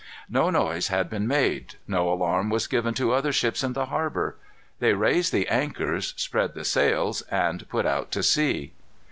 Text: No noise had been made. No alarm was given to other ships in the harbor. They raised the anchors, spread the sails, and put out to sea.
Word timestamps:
No 0.31 0.49
noise 0.49 0.87
had 0.87 1.11
been 1.11 1.27
made. 1.27 1.75
No 1.87 2.11
alarm 2.11 2.49
was 2.49 2.65
given 2.65 2.95
to 2.95 3.13
other 3.13 3.31
ships 3.31 3.63
in 3.63 3.73
the 3.73 3.85
harbor. 3.85 4.35
They 4.79 4.93
raised 4.93 5.31
the 5.31 5.47
anchors, 5.47 6.15
spread 6.17 6.55
the 6.55 6.65
sails, 6.65 7.21
and 7.29 7.69
put 7.69 7.85
out 7.85 8.09
to 8.13 8.23
sea. 8.23 8.73